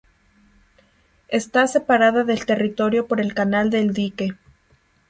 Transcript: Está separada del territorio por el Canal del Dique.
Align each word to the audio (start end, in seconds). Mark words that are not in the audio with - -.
Está 1.27 1.67
separada 1.67 2.23
del 2.23 2.43
territorio 2.47 3.05
por 3.05 3.21
el 3.21 3.35
Canal 3.35 3.69
del 3.69 3.93
Dique. 3.93 4.33